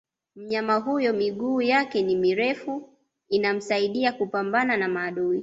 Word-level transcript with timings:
Mnyama 0.35 0.75
huyo 0.75 1.13
miguu 1.13 1.61
yake 1.61 2.01
ni 2.01 2.15
mirefu 2.15 2.89
inamsaidia 3.29 4.13
kupambana 4.13 4.77
na 4.77 4.87
maadui 4.87 5.39